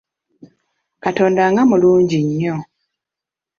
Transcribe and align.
Katonda 1.03 1.43
nga 1.51 1.63
mulungi 1.69 2.17
nnyo! 2.27 2.55